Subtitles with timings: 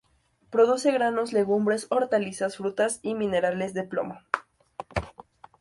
[0.49, 4.17] Produce granos, legumbres, hortalizas, frutas y minerales de plomo.